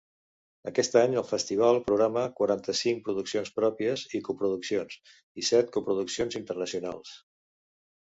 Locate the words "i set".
5.45-5.73